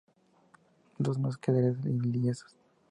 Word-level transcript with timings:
Dos 0.97 1.19
más 1.19 1.37
quedaron 1.37 1.77
ilesos. 2.07 2.57